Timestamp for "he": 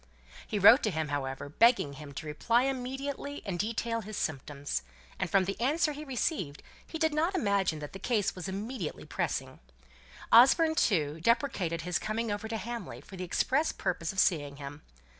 0.47-0.57, 5.91-6.03, 6.87-6.97